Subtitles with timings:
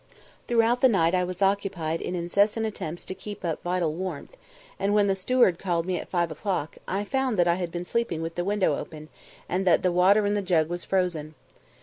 [0.47, 4.35] Throughout the night I was occupied in incessant attempts to keep up vital warmth,
[4.79, 7.85] and when the steward called me at five o'clock, I found that I had been
[7.85, 9.09] sleeping with the window open,
[9.47, 11.35] and that the water in the jug was frozen.